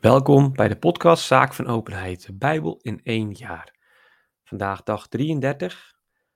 [0.00, 3.74] Welkom bij de podcast Zaak van Openheid, de Bijbel in één jaar.
[4.44, 5.94] Vandaag dag 33,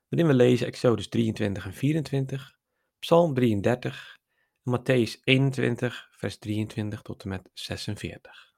[0.09, 2.59] waarin we lezen Exodus 23 en 24,
[2.99, 4.19] Psalm 33
[4.65, 8.55] en Matthäus 21, vers 23 tot en met 46.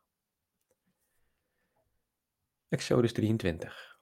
[2.69, 3.99] Exodus 23.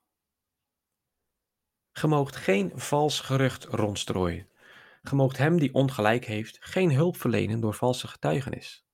[1.92, 4.48] Ge moogt geen vals gerucht rondstrooien.
[5.02, 8.84] Ge moogt hem die ongelijk heeft geen hulp verlenen door valse getuigenis.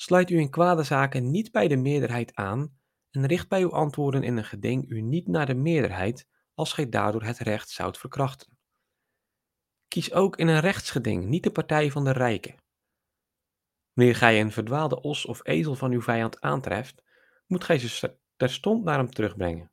[0.00, 2.78] Sluit u in kwade zaken niet bij de meerderheid aan
[3.10, 6.88] en richt bij uw antwoorden in een geding u niet naar de meerderheid, als gij
[6.88, 8.58] daardoor het recht zoudt verkrachten.
[9.88, 12.54] Kies ook in een rechtsgeding niet de partij van de rijken.
[13.92, 17.02] Wanneer gij een verdwaalde os of ezel van uw vijand aantreft,
[17.46, 19.72] moet gij ze terstond naar hem terugbrengen.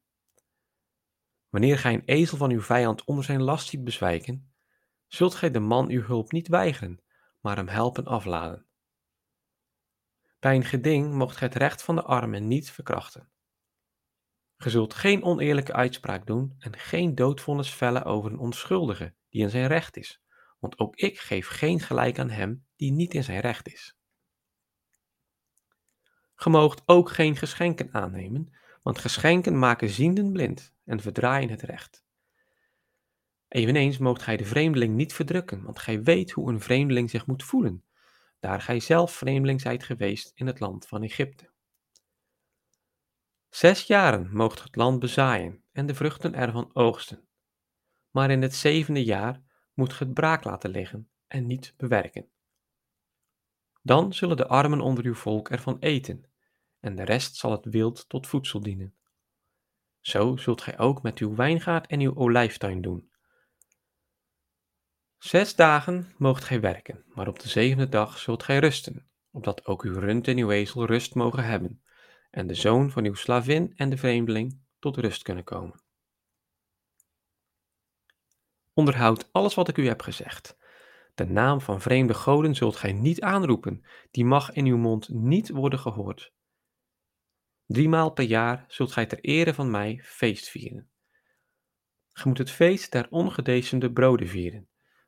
[1.49, 4.53] Wanneer gij een ezel van uw vijand onder zijn last ziet bezwijken,
[5.07, 7.03] zult gij de man uw hulp niet weigeren,
[7.41, 8.66] maar hem helpen afladen.
[10.39, 13.29] Bij een geding mocht gij het recht van de armen niet verkrachten.
[14.57, 19.49] Ge zult geen oneerlijke uitspraak doen en geen doodvonnis vellen over een onschuldige die in
[19.49, 20.21] zijn recht is,
[20.59, 23.97] want ook ik geef geen gelijk aan hem die niet in zijn recht is.
[26.35, 32.05] Ge moogt ook geen geschenken aannemen, want geschenken maken zienden blind en verdraaien het recht.
[33.47, 37.43] Eveneens moogt gij de vreemdeling niet verdrukken, want gij weet hoe een vreemdeling zich moet
[37.43, 37.86] voelen
[38.39, 41.51] daar gij zelf vreemdeling zijt geweest in het land van Egypte.
[43.49, 47.27] Zes jaren moogt het land bezaaien en de vruchten ervan oogsten.
[48.11, 49.41] Maar in het zevende jaar
[49.73, 52.29] moet ge het braak laten liggen en niet bewerken.
[53.81, 56.29] Dan zullen de armen onder uw volk ervan eten,
[56.79, 58.95] en de rest zal het wild tot voedsel dienen.
[59.99, 63.11] Zo zult gij ook met uw wijngaard en uw olijftuin doen,
[65.27, 69.83] Zes dagen moogt gij werken, maar op de zevende dag zult gij rusten, opdat ook
[69.83, 71.83] uw rund en uw ezel rust mogen hebben,
[72.29, 75.81] en de zoon van uw slavin en de vreemdeling tot rust kunnen komen.
[78.73, 80.57] Onderhoud alles wat ik u heb gezegd.
[81.15, 85.49] De naam van vreemde goden zult gij niet aanroepen, die mag in uw mond niet
[85.49, 86.33] worden gehoord.
[87.65, 90.89] Driemaal per jaar zult gij ter ere van mij feest vieren.
[92.09, 94.67] Ge moet het feest der ongedecemde broden vieren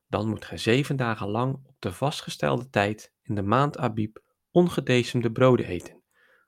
[0.09, 4.17] dan moet gij zeven dagen lang op de vastgestelde tijd in de maand Abib
[4.51, 6.03] ongedecemde broden eten,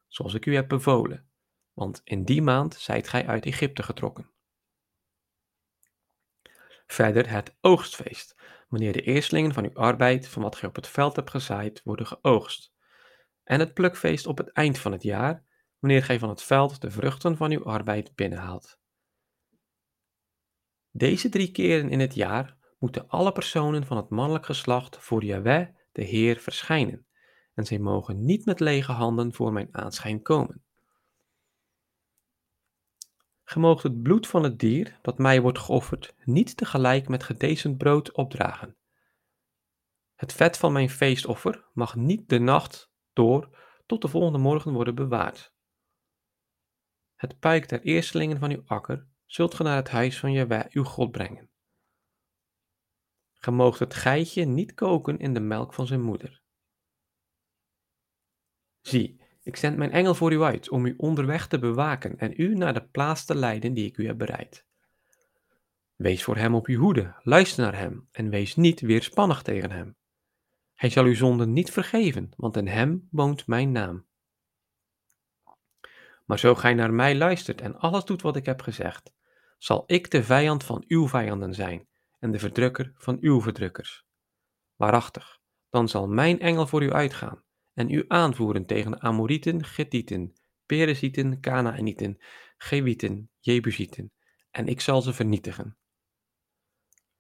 [0.08, 1.30] zoals ik u heb bevolen,
[1.74, 4.30] want in die maand zijt gij uit Egypte getrokken.
[6.88, 8.36] Verder het oogstfeest,
[8.70, 12.08] wanneer de eerstelingen van uw arbeid, van wat gij op het veld hebt gezaaid, worden
[12.08, 12.74] geoogst.
[13.44, 15.46] En het plukfeest op het eind van het jaar,
[15.80, 18.80] wanneer gij van het veld de vruchten van uw arbeid binnenhaalt.
[20.92, 25.68] Deze drie keren in het jaar moeten alle personen van het mannelijk geslacht voor Yahweh,
[25.92, 27.06] de Heer, verschijnen,
[27.54, 30.64] en zij mogen niet met lege handen voor mijn aanschijn komen.
[33.44, 37.78] Ge moogt het bloed van het dier dat mij wordt geofferd niet tegelijk met gedecent
[37.78, 38.76] brood opdragen.
[40.16, 44.96] Het vet van mijn feestoffer mag niet de nacht door tot de volgende morgen worden
[44.96, 45.54] bewaard.
[47.16, 50.84] Het puik der eerstelingen van uw akker zult ge naar het huis van Jahweh uw
[50.84, 51.51] God brengen.
[53.44, 56.42] Ge moogt het geitje niet koken in de melk van zijn moeder.
[58.82, 62.56] Zie, ik zend mijn engel voor u uit om u onderweg te bewaken en u
[62.56, 64.66] naar de plaats te leiden die ik u heb bereid.
[65.96, 69.96] Wees voor hem op uw hoede, luister naar hem en wees niet weerspannig tegen hem.
[70.74, 74.06] Hij zal uw zonden niet vergeven, want in hem woont mijn naam.
[76.26, 79.14] Maar zo gij naar mij luistert en alles doet wat ik heb gezegd,
[79.58, 81.90] zal ik de vijand van uw vijanden zijn
[82.22, 84.06] en de verdrukker van uw verdrukkers.
[84.76, 85.40] Waarachtig,
[85.70, 87.44] dan zal mijn engel voor u uitgaan
[87.74, 90.34] en u aanvoeren tegen Amorieten, Gittieten,
[90.66, 92.22] Perezieten, Kanaanieten,
[92.58, 94.12] Gewieten, Jebusieten,
[94.52, 95.78] en ik zal ze vernietigen.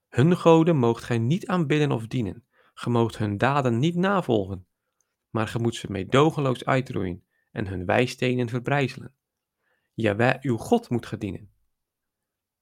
[0.09, 4.67] Hun goden moogt gij niet aanbidden of dienen, ge moogt hun daden niet navolgen,
[5.29, 9.15] maar ge moet ze meedogenloos uitroeien en hun wijstenen verbrijzelen.
[9.93, 11.53] Jawel, uw God moet gedienen.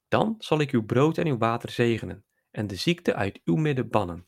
[0.08, 3.90] Dan zal ik uw brood en uw water zegenen, en de ziekte uit uw midden
[3.90, 4.28] bannen.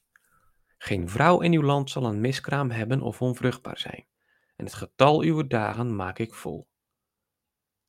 [0.78, 4.06] Geen vrouw in uw land zal een miskraam hebben of onvruchtbaar zijn,
[4.56, 6.70] en het getal uw dagen maak ik vol.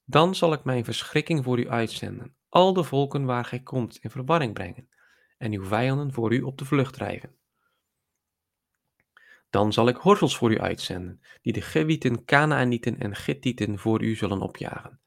[0.04, 4.10] Dan zal ik mijn verschrikking voor u uitzenden, al de volken waar gij komt in
[4.10, 4.88] verwarring brengen,
[5.38, 7.36] en uw vijanden voor u op de vlucht drijven.
[9.50, 14.14] Dan zal ik horsels voor u uitzenden, die de Gewieten, Kanaanieten en Gittieten voor u
[14.14, 15.00] zullen opjagen.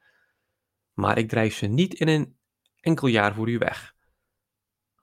[0.93, 2.37] Maar ik drijf ze niet in een
[2.79, 3.94] enkel jaar voor u weg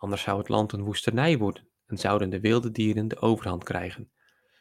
[0.02, 4.12] anders zou het land een woestenij worden en zouden de wilde dieren de overhand krijgen.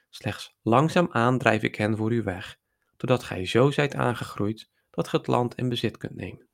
[0.09, 2.59] Slechts langzaamaan drijf ik hen voor u weg,
[2.97, 6.49] totdat gij zo zijt aangegroeid dat ge het land in bezit kunt nemen.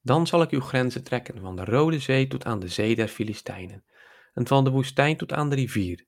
[0.00, 3.08] Dan zal ik uw grenzen trekken van de Rode Zee tot aan de Zee der
[3.08, 3.84] Filistijnen,
[4.32, 6.06] en van de woestijn tot aan de rivier,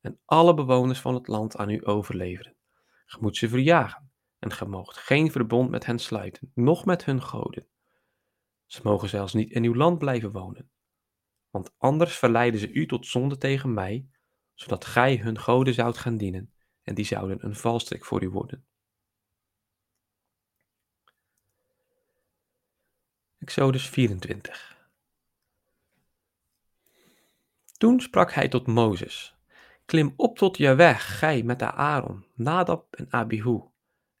[0.00, 2.56] en alle bewoners van het land aan u overleveren.
[3.04, 7.22] Ge moet ze verjagen, en ge moogt geen verbond met hen sluiten, noch met hun
[7.22, 7.66] goden.
[8.72, 10.70] Ze mogen zelfs niet in uw land blijven wonen,
[11.50, 14.08] want anders verleiden ze u tot zonde tegen mij,
[14.54, 16.52] zodat gij hun goden zoudt gaan dienen,
[16.82, 18.66] en die zouden een valstrik voor u worden.
[23.38, 24.88] Exodus 24.
[27.76, 29.34] Toen sprak hij tot Mozes:
[29.84, 33.60] Klim op tot Jaweh, gij met de Aaron, Nadab en Abihu,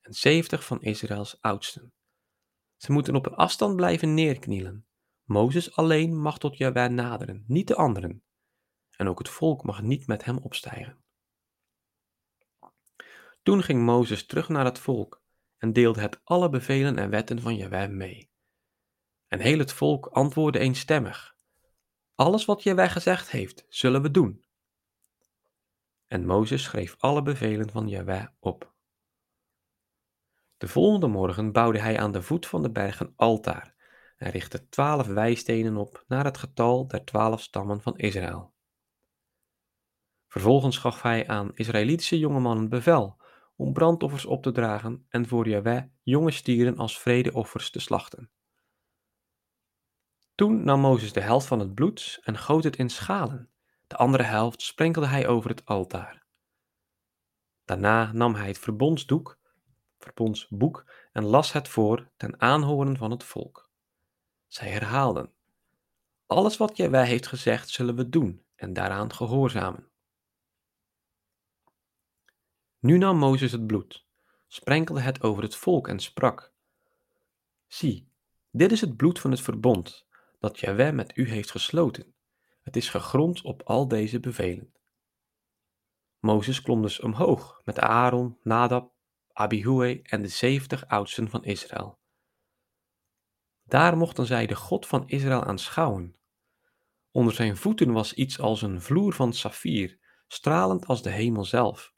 [0.00, 1.92] en zeventig van Israëls oudsten.
[2.82, 4.86] Ze moeten op een afstand blijven neerknielen.
[5.24, 8.22] Mozes alleen mag tot Jaweh naderen, niet de anderen.
[8.96, 11.04] En ook het volk mag niet met hem opstijgen.
[13.42, 15.22] Toen ging Mozes terug naar het volk
[15.56, 18.30] en deelde het alle bevelen en wetten van Jaweh mee.
[19.26, 21.36] En heel het volk antwoordde eenstemmig:
[22.14, 24.44] Alles wat Jaweh gezegd heeft, zullen we doen.
[26.06, 28.71] En Mozes schreef alle bevelen van Jaweh op.
[30.62, 33.74] De volgende morgen bouwde hij aan de voet van de berg een altaar
[34.16, 38.52] en richtte twaalf wijstenen op naar het getal der twaalf stammen van Israël.
[40.28, 43.20] Vervolgens gaf hij aan Israëlitische jongemannen bevel
[43.56, 48.30] om brandoffers op te dragen en voor Jaweh jonge stieren als vredeoffers te slachten.
[50.34, 53.50] Toen nam Mozes de helft van het bloed en goot het in schalen.
[53.86, 56.24] De andere helft sprenkelde hij over het altaar.
[57.64, 59.40] Daarna nam hij het verbondsdoek,
[60.02, 63.70] verbondsboek en las het voor ten aanhoren van het volk.
[64.46, 65.32] Zij herhaalden:
[66.26, 69.86] Alles wat wij heeft gezegd, zullen we doen en daaraan gehoorzamen.
[72.78, 74.04] Nu nam Mozes het bloed,
[74.46, 76.52] sprenkelde het over het volk en sprak:
[77.66, 78.08] Zie,
[78.50, 80.06] dit is het bloed van het verbond
[80.38, 82.14] dat Jahweh met u heeft gesloten.
[82.62, 84.72] Het is gegrond op al deze bevelen.
[86.20, 88.92] Mozes klom dus omhoog met Aaron, Nadab,
[89.32, 92.00] Abihu en de zeventig oudsten van Israël.
[93.64, 96.16] Daar mochten zij de God van Israël aanschouwen.
[97.10, 101.94] Onder zijn voeten was iets als een vloer van saffier, stralend als de hemel zelf.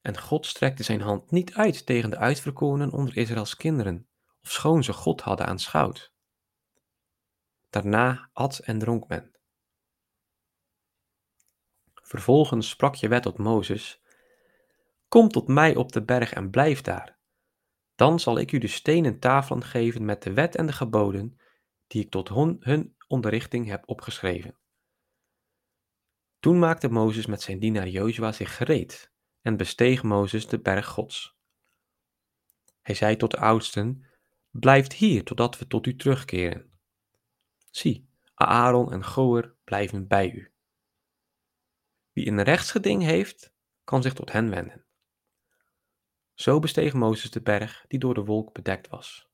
[0.00, 4.08] En God strekte zijn hand niet uit tegen de uitverkorenen onder Israëls kinderen,
[4.42, 6.12] ofschoon ze God hadden aanschouwd.
[7.70, 9.36] Daarna at en dronk men.
[11.94, 14.01] Vervolgens sprak je wet tot Mozes:
[15.12, 17.18] Kom tot mij op de berg en blijf daar.
[17.94, 21.40] Dan zal ik u de stenen tafelen geven met de wet en de geboden
[21.86, 24.58] die ik tot hun onderrichting heb opgeschreven.
[26.40, 31.36] Toen maakte Mozes met zijn dienaar Jozua zich gereed en besteeg Mozes de berg Gods.
[32.80, 34.06] Hij zei tot de oudsten:
[34.50, 36.70] Blijft hier totdat we tot u terugkeren.
[37.70, 40.52] Zie, Aaron en Goer blijven bij u.
[42.12, 43.54] Wie een rechtsgeding heeft,
[43.84, 44.81] kan zich tot hen wenden.
[46.42, 49.28] Zo besteeg Mozes de berg die door de wolk bedekt was.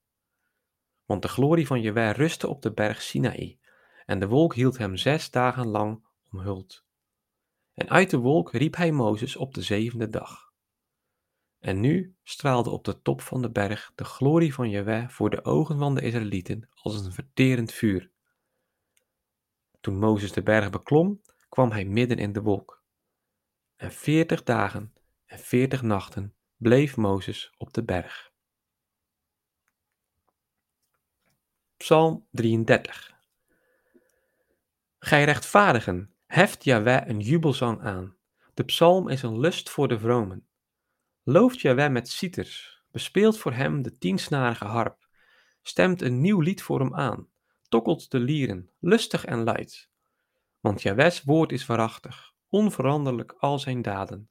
[1.05, 3.59] Want de glorie van Jewer rustte op de berg Sinaï,
[4.07, 6.85] en de wolk hield hem zes dagen lang omhuld.
[7.75, 10.53] En uit de wolk riep hij Mozes op de zevende dag.
[11.59, 15.45] En nu straalde op de top van de berg de glorie van Jewer voor de
[15.45, 18.11] ogen van de Israëlieten als een verterend vuur.
[19.81, 22.83] Toen Mozes de berg beklom, kwam hij midden in de wolk.
[23.77, 24.93] En veertig dagen
[25.25, 28.33] en veertig nachten bleef Mozes op de berg.
[31.77, 33.17] Psalm 33
[34.99, 38.17] Gij rechtvaardigen, heft Jahweh een jubelzang aan.
[38.55, 40.47] De psalm is een lust voor de vromen.
[41.23, 45.09] Looft Jahweh met citers, bespeelt voor hem de tiensnarige harp,
[45.63, 47.29] stemt een nieuw lied voor hem aan
[47.69, 49.91] tokkelt de lieren, lustig en luid.
[50.61, 54.31] Want Jawes woord is waarachtig, onveranderlijk al zijn daden.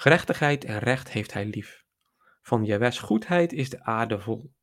[0.00, 1.84] Gerechtigheid en recht heeft hij lief.
[2.42, 4.54] Van Jawes goedheid is de aarde vol.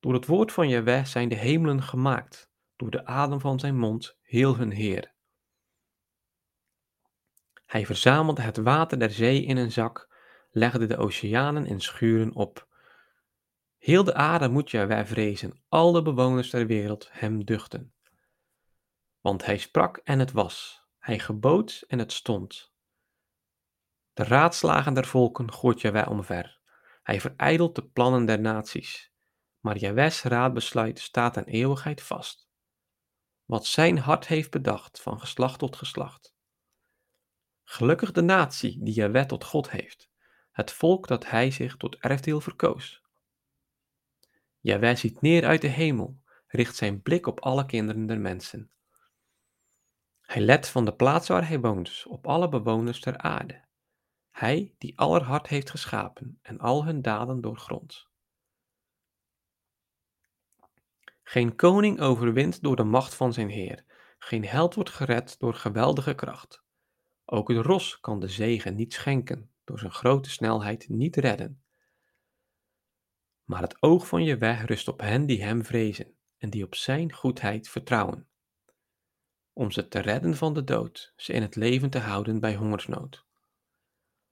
[0.00, 4.18] Door het woord van Jaweh zijn de hemelen gemaakt, door de adem van zijn mond
[4.22, 5.14] heel hun Heer.
[7.66, 10.14] Hij verzamelde het water der zee in een zak,
[10.50, 12.68] legde de oceanen in schuren op.
[13.78, 17.94] Heel de aarde moet wij vrezen, al de bewoners der wereld hem duchten.
[19.20, 22.76] Want hij sprak en het was, hij gebood en het stond.
[24.18, 26.58] De raadslagen der volken gooit wij omver,
[27.02, 29.12] hij verijdelt de plannen der naties.
[29.60, 32.48] Maar Jawes raadbesluit staat aan eeuwigheid vast.
[33.44, 36.34] Wat zijn hart heeft bedacht van geslacht tot geslacht.
[37.64, 40.10] Gelukkig de natie die wet tot God heeft,
[40.50, 43.02] het volk dat hij zich tot erfdeel verkoos.
[44.60, 48.70] Jawel ziet neer uit de hemel, richt zijn blik op alle kinderen der mensen.
[50.20, 53.66] Hij let van de plaats waar hij woont op alle bewoners ter aarde.
[54.38, 58.08] Hij die aller hart heeft geschapen en al hun daden doorgrondt.
[61.22, 63.84] Geen koning overwint door de macht van zijn heer,
[64.18, 66.62] geen held wordt gered door geweldige kracht.
[67.24, 71.62] Ook het ros kan de zegen niet schenken, door zijn grote snelheid niet redden.
[73.44, 76.74] Maar het oog van je weg rust op hen die hem vrezen en die op
[76.74, 78.28] zijn goedheid vertrouwen.
[79.52, 83.26] Om ze te redden van de dood, ze in het leven te houden bij hongersnood.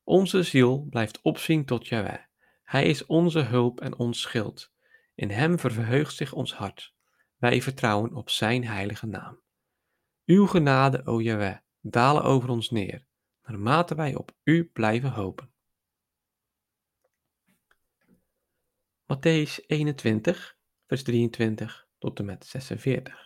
[0.06, 2.22] Onze ziel blijft opzien tot Jahweh.
[2.62, 4.72] Hij is onze hulp en ons schild.
[5.14, 6.94] In hem verheugt zich ons hart.
[7.36, 9.40] Wij vertrouwen op zijn heilige naam.
[10.25, 13.06] Uw genade, o Jahweh, dalen over ons neer,
[13.42, 15.52] naarmate wij op u blijven hopen.
[19.02, 23.25] Matthäus 21, vers 23 tot en met 46.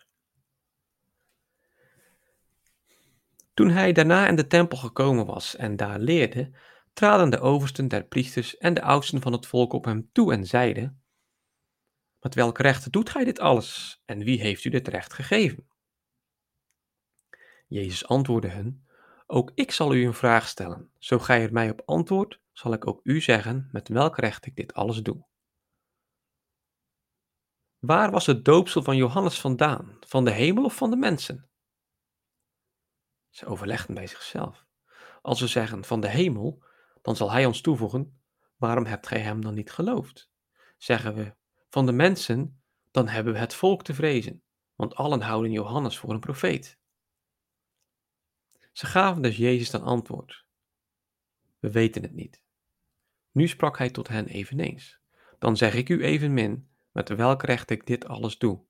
[3.60, 6.50] Toen hij daarna in de tempel gekomen was en daar leerde,
[6.92, 10.46] traden de oversten der priesters en de oudsten van het volk op hem toe en
[10.46, 11.02] zeiden:
[12.20, 15.68] Met welk recht doet gij dit alles en wie heeft u dit recht gegeven?
[17.66, 18.86] Jezus antwoordde hen:
[19.26, 20.90] Ook ik zal u een vraag stellen.
[20.98, 24.56] Zo gij er mij op antwoordt, zal ik ook u zeggen met welk recht ik
[24.56, 25.26] dit alles doe.
[27.78, 29.96] Waar was het doopsel van Johannes vandaan?
[30.00, 31.49] Van de hemel of van de mensen?
[33.30, 34.66] Ze overlegden bij zichzelf.
[35.22, 36.64] Als we zeggen van de hemel,
[37.02, 38.20] dan zal hij ons toevoegen:
[38.56, 40.30] Waarom hebt gij hem dan niet geloofd?
[40.76, 41.34] Zeggen we
[41.68, 44.42] van de mensen, dan hebben we het volk te vrezen,
[44.74, 46.78] want allen houden Johannes voor een profeet.
[48.72, 50.46] Ze gaven dus Jezus dan antwoord:
[51.58, 52.42] We weten het niet.
[53.30, 55.00] Nu sprak hij tot hen eveneens:
[55.38, 58.64] Dan zeg ik u evenmin met welk recht ik dit alles doe.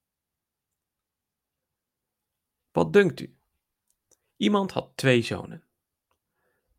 [2.71, 3.40] Wat dunkt u?
[4.41, 5.65] Iemand had twee zonen.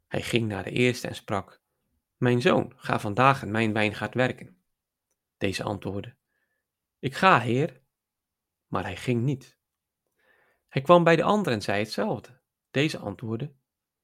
[0.07, 1.61] Hij ging naar de eerste en sprak:
[2.17, 4.63] Mijn zoon, ga vandaag in mijn wijngaard werken.
[5.37, 6.15] Deze antwoordde:
[6.99, 7.81] Ik ga, heer.
[8.67, 9.57] Maar hij ging niet.
[10.67, 12.41] Hij kwam bij de andere en zei hetzelfde.
[12.71, 13.55] Deze antwoordde: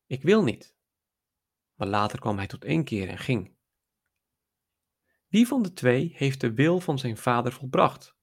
[0.05, 0.75] Ik wil niet.
[1.73, 3.55] Maar later kwam hij tot één keer en ging.
[5.27, 8.15] Wie van de twee heeft de wil van zijn vader volbracht?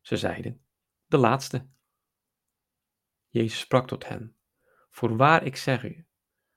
[0.00, 0.64] Ze zeiden:
[1.06, 1.68] De laatste.
[3.28, 4.36] Jezus sprak tot hen:
[4.92, 6.06] Voorwaar ik zeg u,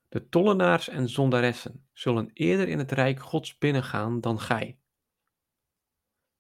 [0.10, 4.80] de tollenaars en zondaressen zullen eerder in het rijk Gods binnengaan dan gij.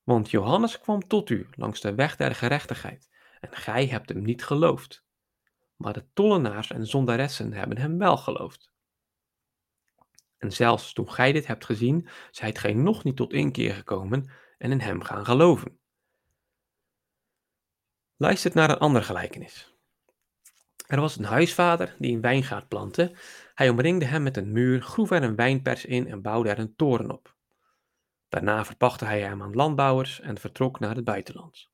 [0.04, 3.10] Want Johannes kwam tot u langs de weg der gerechtigheid,
[3.40, 5.06] en gij hebt hem niet geloofd.
[5.76, 8.74] Maar de tollenaars en zondaressen hebben hem wel geloofd.
[10.38, 14.72] En zelfs toen gij dit hebt gezien, zijt gij nog niet tot inkeer gekomen en
[14.72, 15.80] in hem gaan geloven.
[18.16, 19.75] Luistert naar een andere gelijkenis.
[20.88, 23.16] Er was een huisvader die een wijngaard plantte.
[23.54, 26.76] Hij omringde hem met een muur, groef er een wijnpers in en bouwde er een
[26.76, 27.36] toren op.
[28.30, 31.70] Daarna verpachtte hij hem aan landbouwers en vertrok naar het buitenland.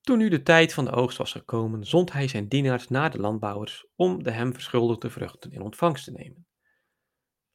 [0.00, 3.18] Toen nu de tijd van de oogst was gekomen, zond hij zijn dienaars naar de
[3.18, 6.46] landbouwers om de hem verschuldigde vruchten in ontvangst te nemen.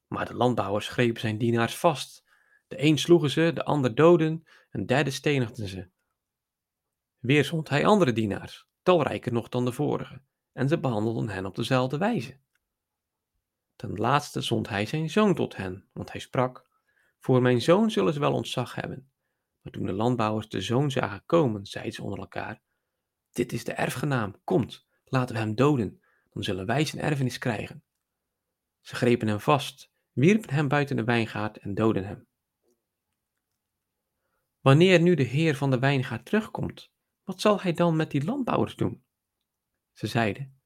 [0.08, 2.24] Maar de landbouwers grepen zijn dienaars vast.
[2.68, 5.89] De een sloegen ze, de ander doden, een derde stenigden ze.
[7.18, 11.56] Weer zond hij andere dienaars, talrijker nog dan de vorige, en ze behandelden hen op
[11.56, 12.39] dezelfde wijze.
[13.75, 16.70] Ten laatste zond hij zijn zoon tot hen, want hij sprak:
[17.20, 19.12] Voor mijn zoon zullen ze wel ontzag hebben.
[19.62, 22.62] Maar toen de landbouwers de zoon zagen komen, zeiden ze onder elkaar:
[23.32, 27.84] Dit is de erfgenaam, komt, laten we hem doden, dan zullen wij zijn erfenis krijgen.
[28.82, 32.27] Ze grepen hem vast, wierpen hem buiten de wijngaard en doden hem.
[34.60, 36.96] Wanneer nu de heer van de wijngaard terugkomt,
[37.28, 39.04] wat zal hij dan met die landbouwers doen?
[39.94, 40.60] Ze zeiden: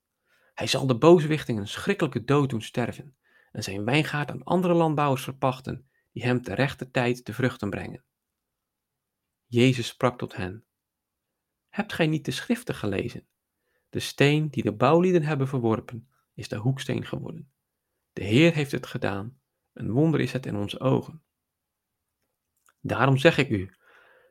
[0.53, 3.18] Hij zal de booswichting een schrikkelijke dood doen sterven
[3.51, 8.03] en zijn wijngaard aan andere landbouwers verpachten, die hem te rechte tijd de vruchten brengen.
[9.46, 10.65] Jezus sprak tot hen:
[11.70, 13.27] Hebt gij niet de schriften gelezen?
[13.89, 17.51] De steen die de bouwlieden hebben verworpen, is de hoeksteen geworden.
[18.13, 19.41] De Heer heeft het gedaan,
[19.74, 21.24] een wonder is het in onze ogen.
[22.80, 23.75] Daarom zeg ik u: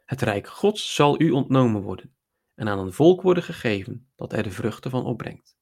[0.05, 2.19] het rijk Gods zal u ontnomen worden
[2.61, 5.59] en aan een volk worden gegeven dat er de vruchten van opbrengt.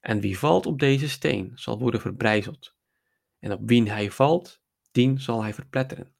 [0.00, 2.76] En wie valt op deze steen zal worden verbrijzeld,
[3.38, 6.14] en op wien hij valt, dien zal hij verpletteren.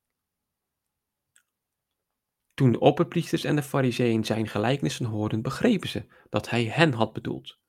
[2.54, 7.12] Toen de opperpriesters en de fariseeën zijn gelijkenissen hoorden, begrepen ze dat hij hen had
[7.12, 7.60] bedoeld.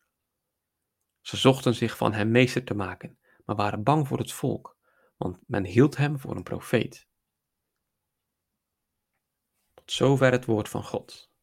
[1.22, 4.78] Ze zochten zich van hem meester te maken, maar waren bang voor het volk,
[5.18, 7.08] want men hield hem voor een profeet.
[9.74, 11.36] Tot zover het woord van God.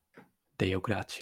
[0.59, 1.13] dei eu grátis.